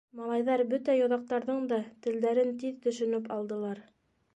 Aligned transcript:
Малайҙар 0.19 0.63
бөтә 0.71 0.95
йоҙаҡтарҙың 1.01 1.69
да 1.75 1.81
телдәрен 2.07 2.53
тиҙ 2.65 2.85
төшөнөп 2.89 3.33
алдылар. 3.41 3.89